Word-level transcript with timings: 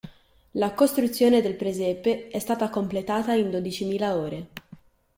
La 0.53 0.73
costruzione 0.73 1.43
del 1.43 1.53
presepe 1.55 2.27
è 2.29 2.39
stata 2.39 2.71
completata 2.71 3.33
in 3.33 3.51
dodicimila 3.51 4.15
ore. 4.17 4.47